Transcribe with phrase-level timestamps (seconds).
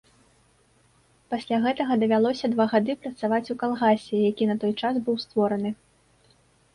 [1.33, 5.69] Пасля гэтага давялося два гады працаваць у калгасе, які на той час быў створаны.